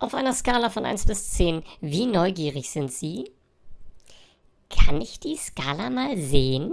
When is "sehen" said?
6.16-6.72